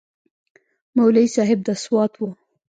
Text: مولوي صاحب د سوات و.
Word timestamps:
مولوي 0.95 1.27
صاحب 1.35 1.59
د 1.67 1.69
سوات 1.83 2.13
و. 2.17 2.21